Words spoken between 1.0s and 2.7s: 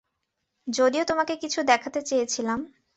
তোমাকে কিছু দেখাতে চেয়েছিলাম।